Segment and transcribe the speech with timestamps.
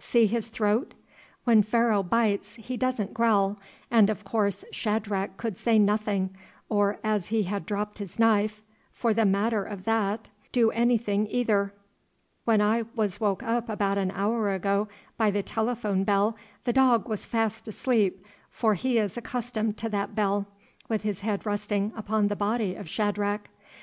[0.00, 0.94] See his throat?
[1.44, 3.58] When Pharaoh bites he doesn't growl,
[3.90, 6.34] and, of course, Shadrach could say nothing,
[6.70, 11.74] or, as he had dropped his knife, for the matter of that, do anything either.
[12.46, 17.06] When I was woke up about an hour ago by the telephone bell the dog
[17.06, 20.46] was fast asleep, for he is accustomed to that bell,
[20.88, 23.50] with his head resting upon the body of Shadrach.